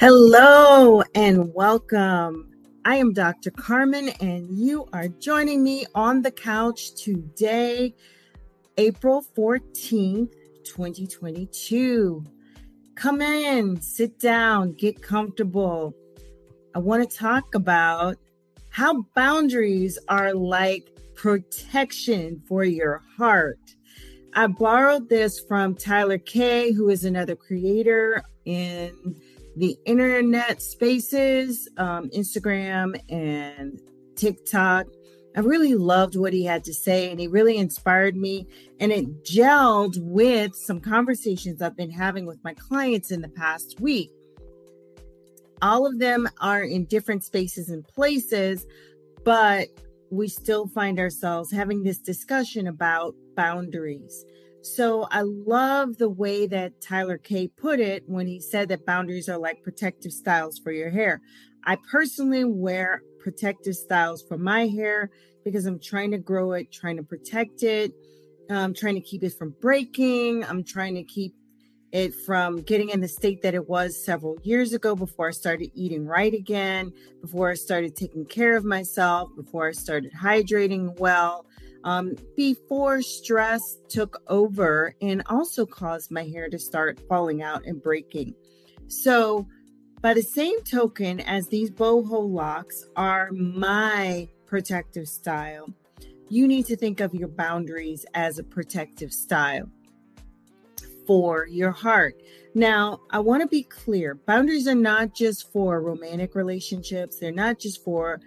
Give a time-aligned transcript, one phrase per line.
[0.00, 2.50] Hello and welcome.
[2.86, 3.50] I am Dr.
[3.50, 7.94] Carmen, and you are joining me on the couch today,
[8.78, 10.32] April 14th,
[10.64, 12.24] 2022.
[12.94, 15.94] Come in, sit down, get comfortable.
[16.74, 18.16] I want to talk about
[18.70, 23.60] how boundaries are like protection for your heart.
[24.32, 29.20] I borrowed this from Tyler Kay, who is another creator in
[29.56, 33.80] the internet spaces, um, Instagram and
[34.16, 34.86] TikTok.
[35.36, 38.46] I really loved what he had to say, and he really inspired me.
[38.80, 43.80] And it gelled with some conversations I've been having with my clients in the past
[43.80, 44.10] week.
[45.62, 48.66] All of them are in different spaces and places,
[49.24, 49.68] but
[50.10, 54.24] we still find ourselves having this discussion about boundaries.
[54.62, 59.28] So I love the way that Tyler Kay put it when he said that boundaries
[59.28, 61.22] are like protective styles for your hair.
[61.64, 65.10] I personally wear protective styles for my hair
[65.44, 67.92] because I'm trying to grow it, trying to protect it,
[68.50, 70.44] I'm trying to keep it from breaking.
[70.44, 71.34] I'm trying to keep
[71.92, 75.70] it from getting in the state that it was several years ago before I started
[75.74, 81.46] eating right again, before I started taking care of myself, before I started hydrating well
[81.84, 87.82] um, before stress took over and also caused my hair to start falling out and
[87.82, 88.34] breaking.
[88.88, 89.46] So,
[90.02, 95.68] by the same token, as these boho locks are my protective style,
[96.30, 99.68] you need to think of your boundaries as a protective style
[101.06, 102.14] for your heart.
[102.54, 107.58] Now, I want to be clear boundaries are not just for romantic relationships, they're not
[107.58, 108.20] just for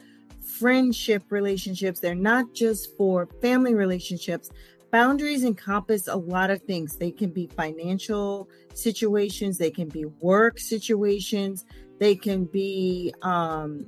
[0.59, 4.49] friendship relationships, they're not just for family relationships.
[4.91, 6.97] Boundaries encompass a lot of things.
[6.97, 11.65] They can be financial situations, they can be work situations,
[11.99, 13.87] they can be um,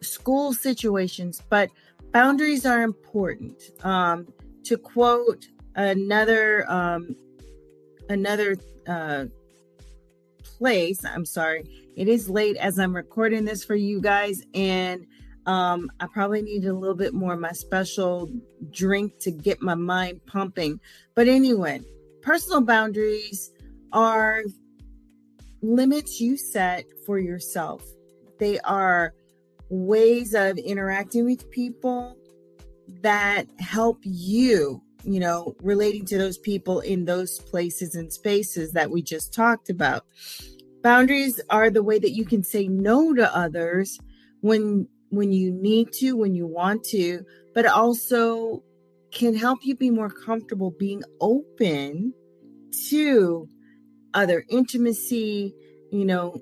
[0.00, 1.70] school situations, but
[2.12, 3.62] boundaries are important.
[3.84, 4.26] Um,
[4.64, 7.16] to quote another um,
[8.08, 8.56] another
[8.86, 9.26] uh,
[10.42, 11.64] place, I'm sorry,
[11.96, 15.06] it is late as I'm recording this for you guys, and
[15.46, 18.30] um, I probably need a little bit more of my special
[18.70, 20.80] drink to get my mind pumping.
[21.14, 21.80] But anyway,
[22.22, 23.50] personal boundaries
[23.92, 24.42] are
[25.62, 27.84] limits you set for yourself.
[28.38, 29.14] They are
[29.68, 32.16] ways of interacting with people
[33.00, 38.90] that help you, you know, relating to those people in those places and spaces that
[38.90, 40.04] we just talked about.
[40.82, 43.98] Boundaries are the way that you can say no to others
[44.40, 47.22] when when you need to, when you want to,
[47.54, 48.62] but also
[49.12, 52.14] can help you be more comfortable being open
[52.88, 53.46] to
[54.14, 55.54] other intimacy,
[55.90, 56.40] you know,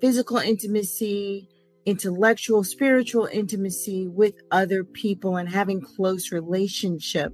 [0.00, 1.48] physical intimacy,
[1.86, 7.32] intellectual, spiritual intimacy with other people and having close relationship.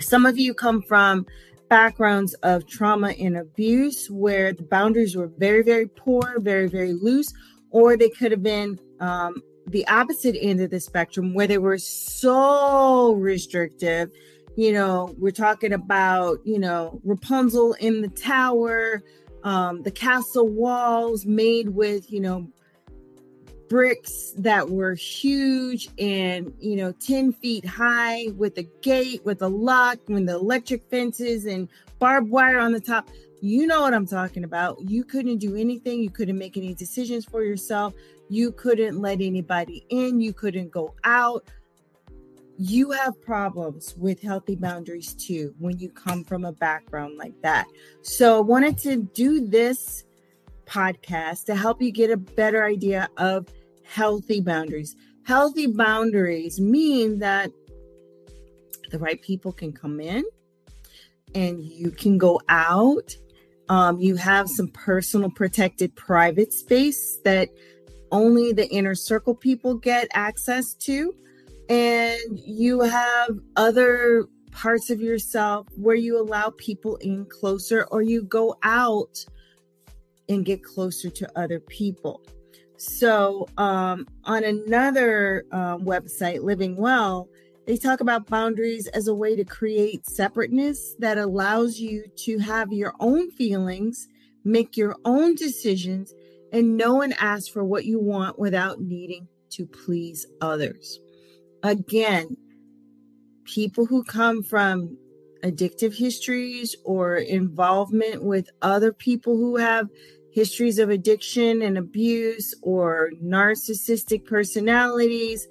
[0.00, 1.26] Some of you come from
[1.68, 7.30] backgrounds of trauma and abuse where the boundaries were very, very poor, very, very loose,
[7.70, 9.34] or they could have been um,
[9.70, 14.10] the opposite end of the spectrum where they were so restrictive.
[14.56, 19.02] You know, we're talking about, you know, Rapunzel in the tower,
[19.44, 22.48] um, the castle walls made with, you know,
[23.68, 29.46] bricks that were huge and you know 10 feet high with a gate with a
[29.46, 31.68] lock with the electric fences and
[32.00, 33.08] barbed wire on the top
[33.40, 37.24] you know what i'm talking about you couldn't do anything you couldn't make any decisions
[37.24, 37.94] for yourself
[38.30, 41.44] you couldn't let anybody in, you couldn't go out.
[42.56, 47.66] You have problems with healthy boundaries too when you come from a background like that.
[48.02, 50.04] So, I wanted to do this
[50.64, 53.48] podcast to help you get a better idea of
[53.82, 54.94] healthy boundaries.
[55.24, 57.50] Healthy boundaries mean that
[58.92, 60.22] the right people can come in
[61.34, 63.16] and you can go out.
[63.70, 67.48] Um, you have some personal protected private space that
[68.10, 71.14] only the inner circle people get access to.
[71.68, 78.24] And you have other parts of yourself where you allow people in closer or you
[78.24, 79.24] go out
[80.28, 82.22] and get closer to other people.
[82.76, 87.28] So, um, on another um, website, Living Well,
[87.66, 92.72] they talk about boundaries as a way to create separateness that allows you to have
[92.72, 94.08] your own feelings,
[94.44, 96.12] make your own decisions,
[96.52, 100.98] and no one asks for what you want without needing to please others.
[101.62, 102.36] Again,
[103.44, 104.96] people who come from
[105.42, 109.88] addictive histories or involvement with other people who have
[110.32, 115.48] histories of addiction and abuse or narcissistic personalities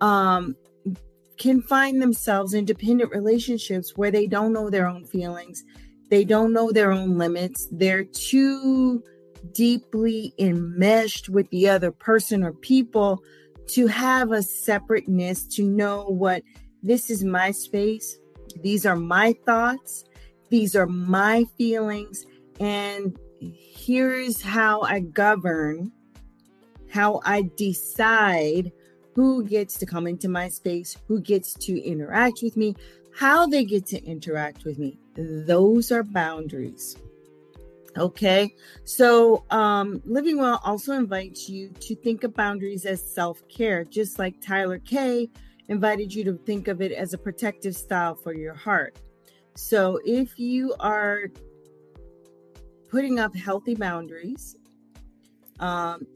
[0.00, 0.56] um,
[1.38, 5.64] can find themselves in dependent relationships where they don't know their own feelings,
[6.10, 9.02] they don't know their own limits, they're too
[9.52, 13.22] deeply enmeshed with the other person or people
[13.68, 16.42] to have a separateness, to know what
[16.82, 18.18] this is my space,
[18.62, 20.04] these are my thoughts,
[20.50, 22.24] these are my feelings,
[22.58, 25.92] and here's how I govern,
[26.90, 28.72] how I decide
[29.18, 32.72] who gets to come into my space, who gets to interact with me,
[33.12, 34.96] how they get to interact with me.
[35.16, 36.96] Those are boundaries.
[37.96, 38.54] Okay,
[38.84, 44.20] so um, Living Well also invites you to think of boundaries as self care, just
[44.20, 45.28] like Tyler Kay
[45.66, 48.98] invited you to think of it as a protective style for your heart.
[49.56, 51.24] So if you are
[52.88, 54.54] putting up healthy boundaries,
[55.58, 56.06] um,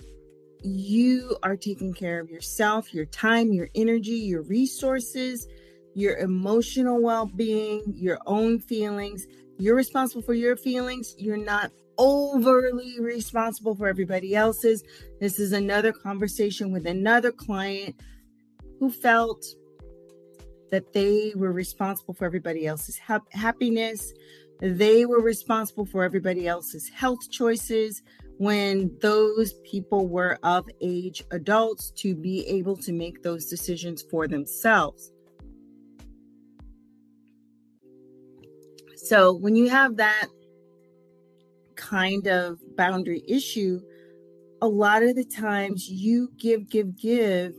[0.63, 5.47] you are taking care of yourself, your time, your energy, your resources,
[5.95, 9.27] your emotional well being, your own feelings.
[9.59, 11.15] You're responsible for your feelings.
[11.19, 14.83] You're not overly responsible for everybody else's.
[15.21, 17.97] This is another conversation with another client
[18.79, 19.45] who felt
[20.71, 24.13] that they were responsible for everybody else's ha- happiness.
[24.63, 28.01] They were responsible for everybody else's health choices
[28.39, 34.29] when those people were of age adults to be able to make those decisions for
[34.29, 35.11] themselves.
[38.95, 40.29] So, when you have that
[41.75, 43.81] kind of boundary issue,
[44.61, 47.55] a lot of the times you give, give, give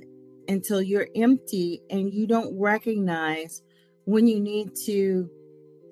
[0.47, 3.61] until you're empty and you don't recognize
[4.05, 5.29] when you need to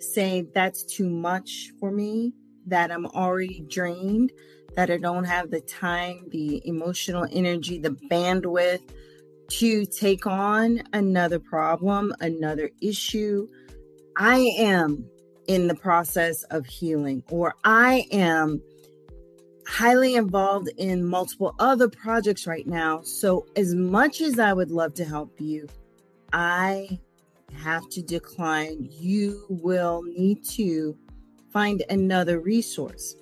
[0.04, 2.34] say, That's too much for me,
[2.68, 4.32] that I'm already drained,
[4.76, 8.82] that I don't have the time, the emotional energy, the bandwidth
[9.50, 13.48] to take on another problem, another issue.
[14.18, 15.06] I am
[15.48, 18.62] in the process of healing, or I am
[19.68, 23.02] highly involved in multiple other projects right now.
[23.02, 25.68] So, as much as I would love to help you,
[26.32, 27.00] I
[27.54, 28.90] have to decline.
[28.92, 30.98] You will need to
[31.52, 33.16] find another resource.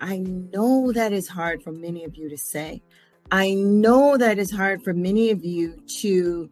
[0.00, 2.82] I know that is hard for many of you to say.
[3.30, 6.48] I know that is hard for many of you to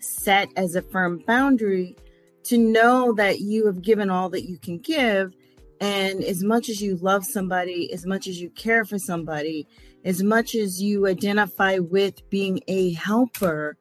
[0.00, 1.96] set as a firm boundary
[2.44, 5.34] to know that you have given all that you can give.
[5.80, 9.66] And as much as you love somebody, as much as you care for somebody,
[10.04, 13.76] as much as you identify with being a helper,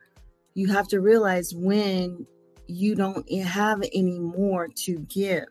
[0.53, 2.25] you have to realize when
[2.67, 5.45] you don't have any more to give.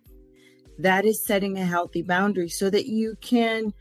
[0.78, 3.72] That is setting a healthy boundary so that you can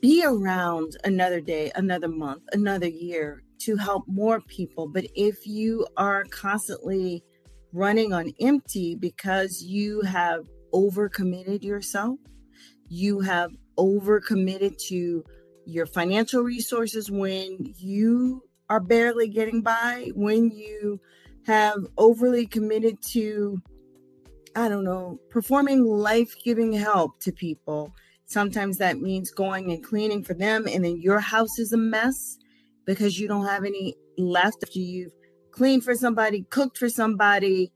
[0.00, 4.86] be around another day, another month, another year to help more people.
[4.86, 7.24] But if you are constantly
[7.72, 12.18] running on empty because you have overcommitted yourself,
[12.88, 15.24] you have overcommitted to
[15.66, 21.00] your financial resources when you are barely getting by, when you
[21.46, 23.60] have overly committed to
[24.56, 27.94] I don't know, performing life giving help to people.
[28.26, 32.38] Sometimes that means going and cleaning for them, and then your house is a mess
[32.84, 35.12] because you don't have any left after you've
[35.52, 37.70] cleaned for somebody, cooked for somebody,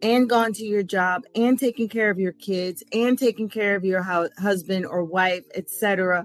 [0.00, 3.84] and gone to your job, and taken care of your kids, and taken care of
[3.84, 4.02] your
[4.38, 6.24] husband or wife, etc.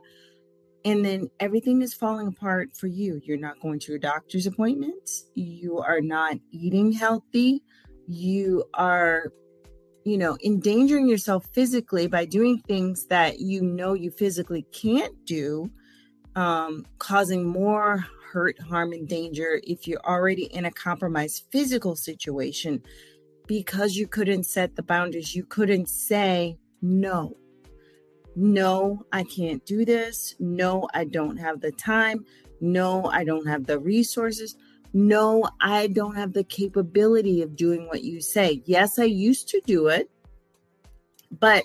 [0.87, 3.19] And then everything is falling apart for you.
[3.25, 5.29] You're not going to your doctor's appointments.
[5.35, 7.61] You are not eating healthy.
[8.07, 9.33] You are
[10.05, 15.69] you know, endangering yourself physically by doing things that you know you physically can't do,
[16.37, 22.81] um, causing more hurt, harm, and danger if you're already in a compromised physical situation
[23.47, 25.35] because you couldn't set the boundaries.
[25.35, 27.35] You couldn't say, no,
[28.37, 30.35] no, I can't do this.
[30.39, 32.25] No, I don't have the time.
[32.61, 34.55] No, I don't have the resources
[34.93, 38.63] no, I don't have the capability of doing what you say.
[38.65, 40.09] Yes, I used to do it,
[41.39, 41.63] but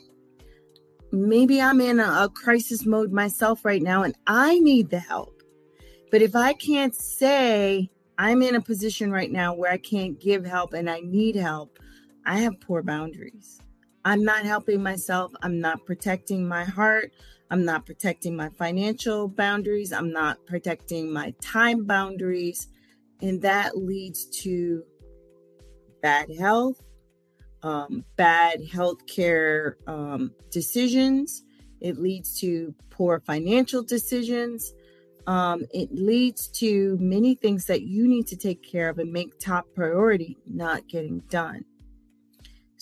[1.12, 5.42] maybe I'm in a, a, crisis mode myself right now and I need the help.
[6.10, 10.44] But if I can't say I'm in a position right now where I can't give
[10.44, 11.78] help and I need help,
[12.26, 13.60] I have poor boundaries.
[14.04, 15.32] I'm not helping myself.
[15.42, 17.12] I'm not protecting my heart.
[17.50, 19.92] I'm not protecting my financial boundaries.
[19.92, 22.68] I'm not protecting my time boundaries.
[23.20, 24.82] And that leads to
[26.00, 26.82] bad health,
[27.62, 31.42] um, bad healthcare um, decisions.
[31.80, 34.72] it leads to poor financial decisions.
[35.26, 39.38] Um, it leads to many things that you need to take care of and make
[39.38, 41.64] top priority not getting done.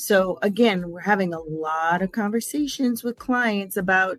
[0.01, 4.17] So, again, we're having a lot of conversations with clients about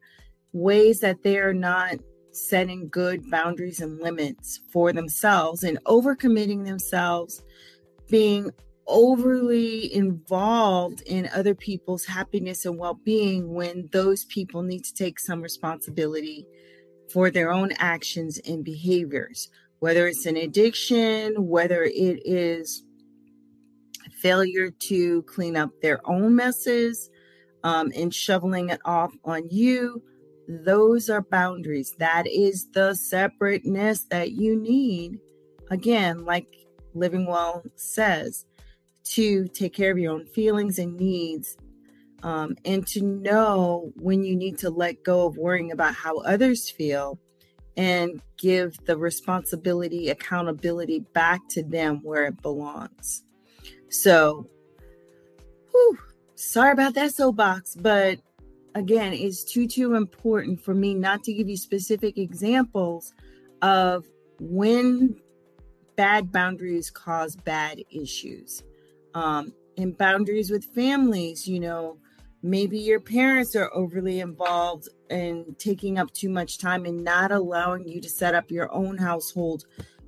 [0.54, 1.96] ways that they're not
[2.34, 7.42] setting good boundaries and limits for themselves and overcommitting themselves,
[8.12, 8.52] being
[8.86, 15.20] overly involved in other people's happiness and well being when those people need to take
[15.20, 16.46] some responsibility
[17.12, 22.84] for their own actions and behaviors, whether it's an addiction, whether it is
[24.22, 27.10] failure to clean up their own messes
[27.64, 30.02] um, and shoveling it off on you.
[30.48, 31.96] Those are boundaries.
[31.98, 35.20] That is the separateness that you need.
[35.70, 36.48] Again, like
[36.94, 38.46] Living Well says,
[39.04, 41.58] to take care of your own feelings and needs
[42.24, 46.70] um, and to know when you need to let go of worrying about how others
[46.70, 47.20] feel
[47.78, 53.24] and give the responsibility, accountability back to them where it belongs.
[53.92, 54.48] So,
[55.72, 55.98] whew,
[56.36, 58.20] sorry about that soapbox, but
[58.74, 63.14] again, it's too, too important for me not to give you specific examples
[63.62, 64.06] of
[64.40, 65.20] when
[65.98, 68.64] bad boundaries cause bad issues.
[69.14, 71.98] Um, and boundaries with families, you know,
[72.42, 77.86] maybe your parents are overly involved and taking up too much time and not allowing
[77.88, 79.66] you to set up your own household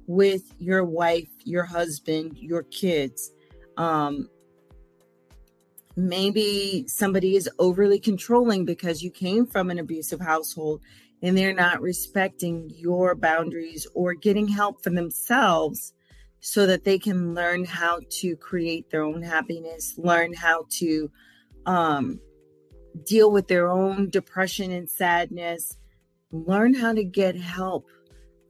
[0.08, 3.32] with your wife, your husband, your kids.
[3.78, 4.30] Um,
[5.96, 10.82] maybe somebody is overly controlling because you came from an abusive household
[11.22, 15.94] and they're not respecting your boundaries or getting help for themselves
[16.42, 21.10] so that they can learn how to create their own happiness, learn how to
[21.66, 22.20] um,
[23.06, 25.78] deal with their own depression and sadness,
[26.32, 27.88] learn how to get help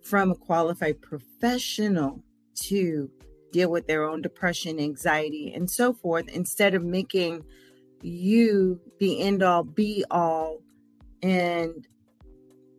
[0.01, 2.23] from a qualified professional
[2.55, 3.09] to
[3.53, 7.45] deal with their own depression, anxiety, and so forth, instead of making
[8.01, 10.59] you the end all be all
[11.21, 11.87] and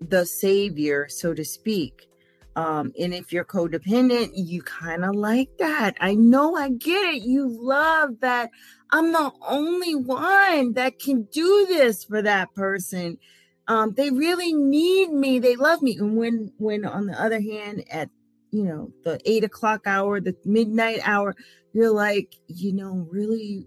[0.00, 2.08] the savior, so to speak.
[2.56, 5.96] Um, and if you're codependent, you kind of like that.
[6.00, 7.22] I know I get it.
[7.22, 8.50] You love that
[8.90, 13.18] I'm the only one that can do this for that person.
[13.66, 15.38] Um, they really need me.
[15.38, 15.96] They love me.
[15.96, 18.10] And when, when on the other hand, at
[18.54, 21.34] you know the eight o'clock hour, the midnight hour,
[21.72, 23.66] you're like, you know, really,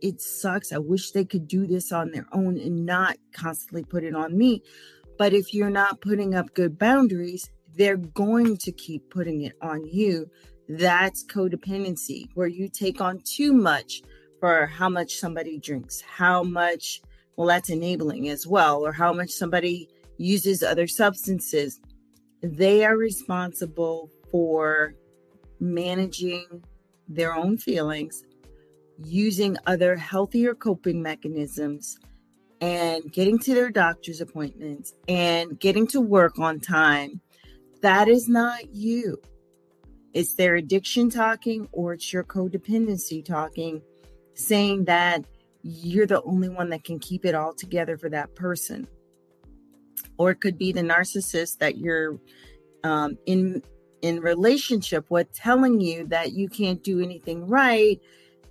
[0.00, 0.72] it sucks.
[0.72, 4.36] I wish they could do this on their own and not constantly put it on
[4.36, 4.62] me.
[5.18, 9.86] But if you're not putting up good boundaries, they're going to keep putting it on
[9.86, 10.30] you.
[10.68, 14.02] That's codependency, where you take on too much
[14.40, 17.02] for how much somebody drinks, how much,
[17.36, 21.80] well, that's enabling as well, or how much somebody uses other substances.
[22.42, 24.94] They are responsible for
[25.60, 26.62] managing
[27.08, 28.22] their own feelings,
[28.98, 31.98] using other healthier coping mechanisms,
[32.60, 37.20] and getting to their doctor's appointments and getting to work on time
[37.82, 39.20] that is not you.
[40.12, 43.82] It's their addiction talking or it's your codependency talking,
[44.34, 45.24] saying that
[45.62, 48.86] you're the only one that can keep it all together for that person.
[50.18, 52.18] Or it could be the narcissist that you're
[52.84, 53.62] um, in
[54.02, 57.98] in relationship with telling you that you can't do anything right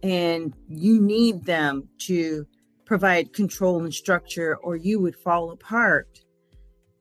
[0.04, 2.46] and you need them to
[2.86, 6.20] provide control and structure or you would fall apart.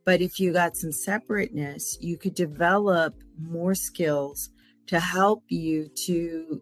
[0.04, 4.50] But if you got some separateness, you could develop more skills
[4.86, 6.60] to help you to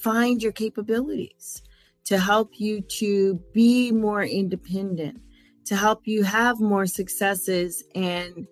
[0.00, 1.62] find your capabilities,
[2.04, 5.20] to help you to be more independent,
[5.68, 8.48] to help you have more successes and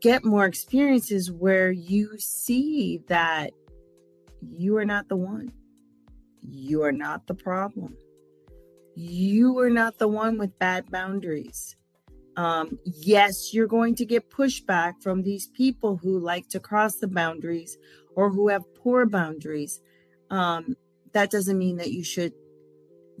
[0.00, 3.52] get more experiences where you see that
[4.56, 5.52] you are not the one.
[6.40, 7.94] You are not the problem.
[8.94, 11.76] You are not the one with bad boundaries.
[12.38, 17.08] Um, yes, you're going to get pushback from these people who like to cross the
[17.08, 17.76] boundaries
[18.16, 19.78] or who have poor boundaries.
[20.30, 20.74] Um,
[21.12, 22.32] that doesn't mean that you should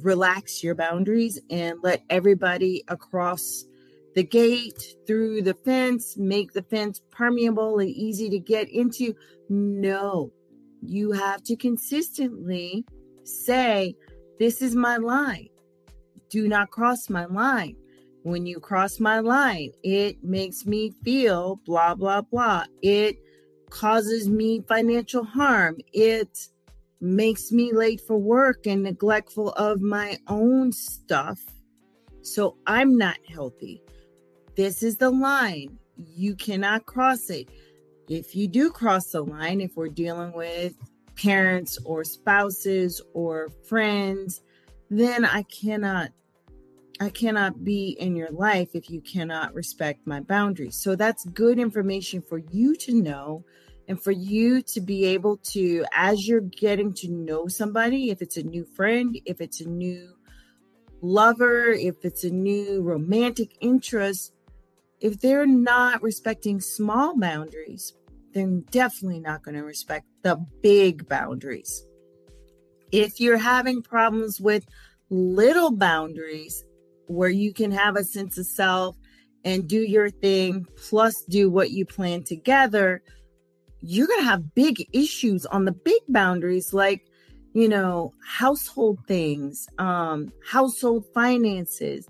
[0.02, 3.64] relax your boundaries and let everybody across
[4.14, 9.14] the gate through the fence make the fence permeable and easy to get into.
[9.48, 10.32] No,
[10.82, 12.84] you have to consistently
[13.24, 13.94] say,
[14.38, 15.48] This is my line.
[16.28, 17.76] Do not cross my line
[18.22, 22.64] when you cross my line, it makes me feel blah, blah, blah.
[22.82, 23.16] It
[23.70, 25.78] causes me financial harm.
[25.92, 26.48] It
[27.00, 31.40] makes me late for work and neglectful of my own stuff.
[32.22, 33.82] So I'm not healthy.
[34.56, 35.78] This is the line.
[35.96, 37.48] You cannot cross it.
[38.08, 40.74] If you do cross the line, if we're dealing with
[41.16, 44.42] parents or spouses or friends,
[44.90, 46.10] then I cannot
[47.02, 50.76] I cannot be in your life if you cannot respect my boundaries.
[50.76, 53.42] So that's good information for you to know
[53.90, 58.36] and for you to be able to as you're getting to know somebody, if it's
[58.36, 60.14] a new friend, if it's a new
[61.02, 64.32] lover, if it's a new romantic interest,
[65.00, 67.92] if they're not respecting small boundaries,
[68.32, 71.84] they're definitely not going to respect the big boundaries.
[72.92, 74.64] If you're having problems with
[75.10, 76.64] little boundaries
[77.08, 78.96] where you can have a sense of self
[79.44, 83.02] and do your thing, plus do what you plan together,
[83.82, 87.10] you're going to have big issues on the big boundaries like
[87.52, 92.06] you know, household things, um, household finances,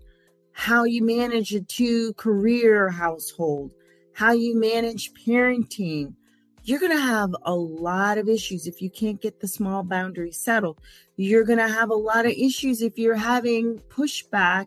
[0.53, 3.73] how you manage a two career household,
[4.13, 6.15] how you manage parenting.
[6.63, 10.37] You're going to have a lot of issues if you can't get the small boundaries
[10.37, 10.79] settled.
[11.17, 14.67] You're going to have a lot of issues if you're having pushback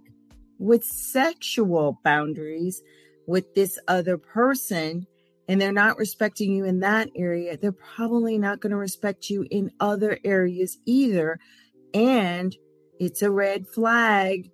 [0.58, 2.82] with sexual boundaries
[3.28, 5.06] with this other person
[5.48, 9.46] and they're not respecting you in that area, they're probably not going to respect you
[9.52, 11.38] in other areas either.
[11.94, 12.56] And
[13.00, 14.50] it's a red flag.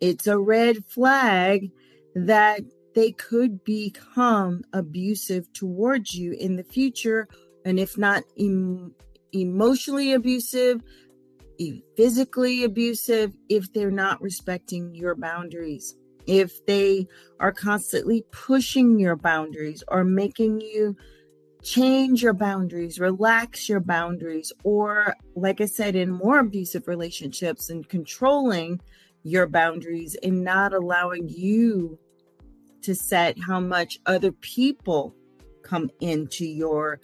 [0.00, 1.70] It's a red flag
[2.14, 2.60] that
[2.94, 7.26] they could become abusive towards you in the future.
[7.64, 8.94] And if not em-
[9.32, 10.82] emotionally abusive,
[11.96, 17.06] physically abusive, if they're not respecting your boundaries if they
[17.40, 20.96] are constantly pushing your boundaries or making you
[21.62, 27.88] change your boundaries, relax your boundaries, or, like I said, in more abusive relationships and
[27.88, 28.80] controlling
[29.22, 31.98] your boundaries and not allowing you
[32.82, 35.14] to set how much other people
[35.62, 37.00] come into your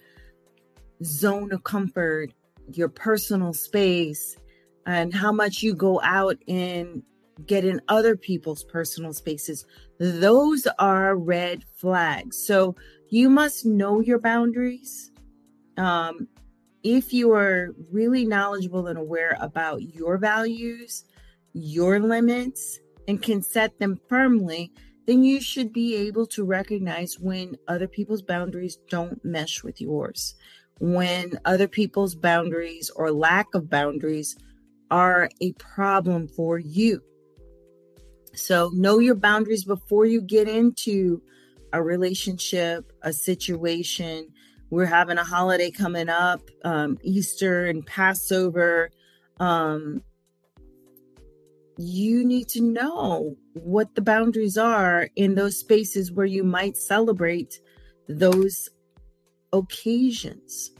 [1.03, 2.33] zone of comfort,
[2.73, 4.35] your personal space,
[4.85, 7.03] and how much you go out and
[7.45, 9.65] get in other people's personal spaces.
[9.99, 12.37] Those are red flags.
[12.45, 12.75] So
[13.09, 15.11] you must know your boundaries.
[15.77, 16.27] Um,
[16.83, 21.05] if you are really knowledgeable and aware about your values,
[21.53, 24.71] your limits, and can set them firmly,
[25.07, 30.35] then you should be able to recognize when other people's boundaries don't mesh with yours,
[30.79, 34.37] when other people's boundaries or lack of boundaries
[34.91, 37.01] are a problem for you.
[38.39, 41.21] So know your boundaries before you get into
[41.73, 44.29] a relationship, a situation.
[44.69, 48.91] We're having a holiday coming up, um, Easter and Passover.
[49.39, 50.03] Um,
[51.77, 57.59] you need to know what the boundaries are in those spaces where you might celebrate
[58.07, 58.69] those
[59.53, 60.71] occasions.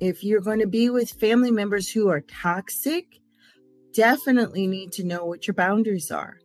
[0.00, 3.20] If you're going to be with family members who are toxic,
[3.92, 6.38] definitely need to know what your boundaries are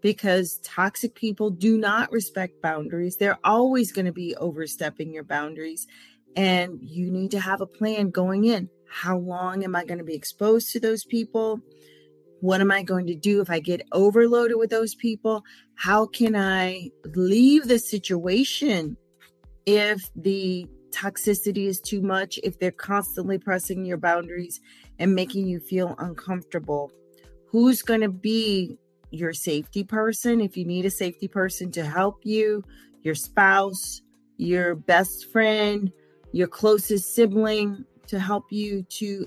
[0.00, 3.16] because toxic people do not respect boundaries.
[3.16, 5.86] They're always going to be overstepping your boundaries.
[6.36, 8.68] And you need to have a plan going in.
[8.88, 11.60] How long am I going to be exposed to those people?
[12.40, 15.42] What am I going to do if I get overloaded with those people?
[15.74, 18.96] How can I leave the situation
[19.64, 24.60] if the toxicity is too much, if they're constantly pressing your boundaries
[24.98, 26.92] and making you feel uncomfortable?
[27.48, 28.78] Who's going to be
[29.16, 32.62] your safety person, if you need a safety person to help you,
[33.02, 34.02] your spouse,
[34.36, 35.92] your best friend,
[36.32, 39.26] your closest sibling to help you to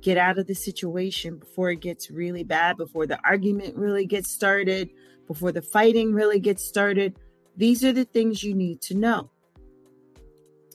[0.00, 4.30] get out of the situation before it gets really bad, before the argument really gets
[4.30, 4.88] started,
[5.26, 7.16] before the fighting really gets started.
[7.56, 9.30] These are the things you need to know.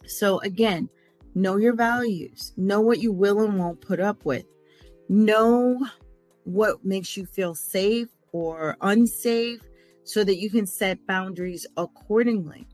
[0.05, 0.89] So, again,
[1.33, 4.45] know your values, know what you will and won't put up with,
[5.07, 5.85] know
[6.43, 9.61] what makes you feel safe, or unsafe
[10.03, 12.67] so that you can set boundaries accordingly.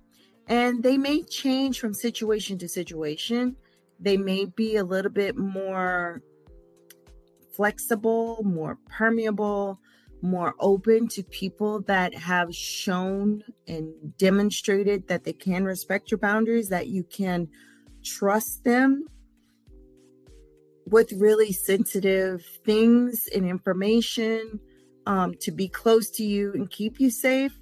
[0.47, 3.55] And they may change from situation to situation.
[3.99, 6.23] They may be a little bit more
[7.55, 9.79] flexible, more permeable,
[10.21, 16.69] more open to people that have shown and demonstrated that they can respect your boundaries,
[16.69, 17.47] that you can
[18.03, 19.05] trust them
[20.87, 24.59] with really sensitive things and information
[25.09, 27.59] um, to be close to you and keep you safe.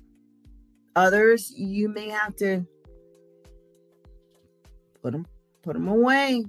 [0.97, 2.67] Others, you may have to
[5.01, 5.25] put them
[5.63, 6.43] put them away,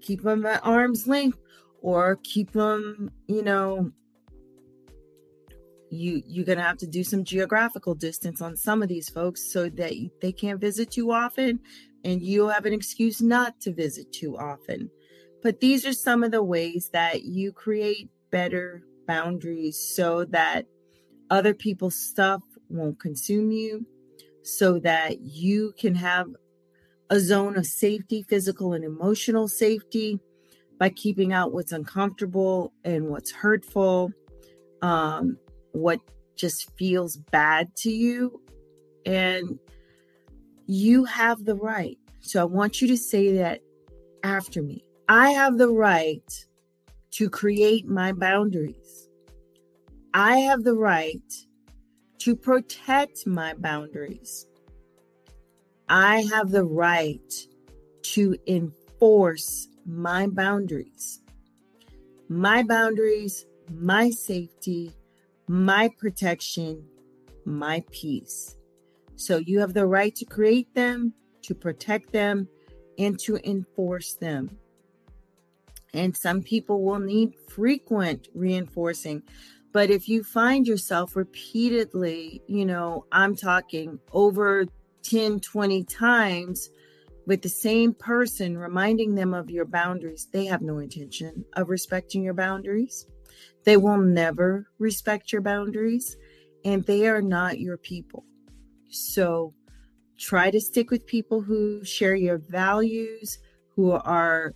[0.00, 1.38] keep them at arm's length,
[1.82, 3.92] or keep them, you know,
[5.88, 9.68] you you're to have to do some geographical distance on some of these folks so
[9.68, 11.60] that they can't visit too often
[12.04, 14.88] and you'll have an excuse not to visit too often
[15.42, 20.66] but these are some of the ways that you create better boundaries so that
[21.30, 23.84] other people's stuff won't consume you
[24.42, 26.26] so that you can have
[27.10, 30.20] a zone of safety physical and emotional safety
[30.78, 34.12] by keeping out what's uncomfortable and what's hurtful
[34.82, 35.36] um,
[35.72, 36.00] what
[36.36, 38.40] just feels bad to you.
[39.04, 39.58] And
[40.66, 41.98] you have the right.
[42.20, 43.60] So I want you to say that
[44.22, 44.84] after me.
[45.08, 46.46] I have the right
[47.12, 49.08] to create my boundaries.
[50.14, 51.32] I have the right
[52.18, 54.46] to protect my boundaries.
[55.88, 57.32] I have the right
[58.02, 61.22] to enforce my boundaries.
[62.28, 64.92] My boundaries, my safety,
[65.48, 66.84] my protection,
[67.44, 68.56] my peace.
[69.16, 72.48] So you have the right to create them, to protect them,
[72.98, 74.59] and to enforce them.
[75.92, 79.22] And some people will need frequent reinforcing.
[79.72, 84.66] But if you find yourself repeatedly, you know, I'm talking over
[85.02, 86.70] 10, 20 times
[87.26, 92.22] with the same person, reminding them of your boundaries, they have no intention of respecting
[92.22, 93.06] your boundaries.
[93.64, 96.16] They will never respect your boundaries
[96.64, 98.24] and they are not your people.
[98.88, 99.54] So
[100.18, 103.38] try to stick with people who share your values,
[103.76, 104.54] who are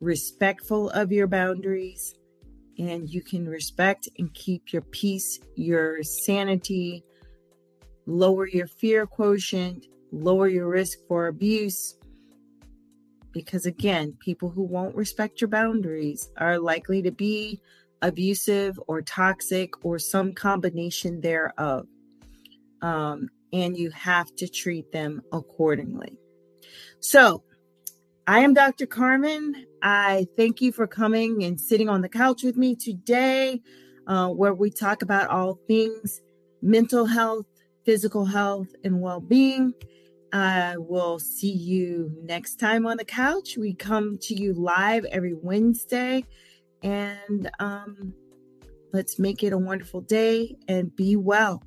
[0.00, 2.14] respectful of your boundaries,
[2.78, 7.04] and you can respect and keep your peace, your sanity,
[8.06, 11.96] lower your fear quotient, lower your risk for abuse.
[13.32, 17.60] Because again, people who won't respect your boundaries are likely to be
[18.02, 21.86] abusive or toxic or some combination thereof.
[22.82, 26.18] Um, and you have to treat them accordingly.
[27.00, 27.44] So,
[28.26, 28.86] I am Dr.
[28.86, 29.66] Carmen.
[29.84, 33.60] I thank you for coming and sitting on the couch with me today,
[34.06, 36.22] uh, where we talk about all things
[36.62, 37.44] mental health,
[37.84, 39.74] physical health, and well being.
[40.32, 43.58] I will see you next time on the couch.
[43.58, 46.24] We come to you live every Wednesday
[46.82, 48.14] and um,
[48.94, 51.62] let's make it a wonderful day and be well.